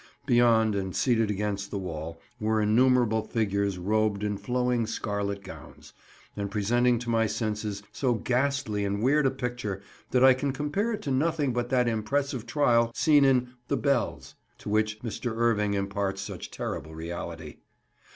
[0.25, 5.93] Beyond, and seated against the wall, were innumerable figures robed in flowing scarlet gowns,
[6.35, 9.79] and presenting to my senses so ghastly and weird a picture
[10.09, 14.33] that I can compare it to nothing but that impressive trial scene in "The Bells,"
[14.57, 15.33] to which Mr.
[15.35, 17.57] Irving imparts such terrible reality.